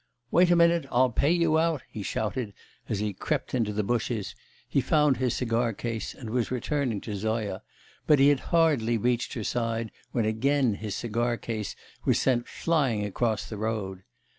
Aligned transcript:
'Wait 0.31 0.49
a 0.49 0.55
minute, 0.55 0.87
I'll 0.91 1.11
pay 1.11 1.29
you 1.31 1.59
out!' 1.59 1.83
he 1.87 2.01
shouted, 2.01 2.55
as 2.89 2.97
he 2.97 3.13
crept 3.13 3.53
into 3.53 3.71
the 3.71 3.83
bushes; 3.83 4.33
he 4.67 4.81
found 4.81 5.17
his 5.17 5.35
cigar 5.35 5.73
case, 5.73 6.15
and 6.15 6.31
was 6.31 6.49
returning 6.49 7.01
to 7.01 7.15
Zoya; 7.15 7.61
but 8.07 8.17
he 8.17 8.29
had 8.29 8.39
hardly 8.49 8.97
reached 8.97 9.35
her 9.35 9.43
side 9.43 9.91
when 10.11 10.25
again 10.25 10.73
his 10.73 10.95
cigar 10.95 11.37
case 11.37 11.75
was 12.03 12.19
sent 12.19 12.47
flying 12.47 13.05
across 13.05 13.47
the 13.47 13.57
road. 13.59 14.01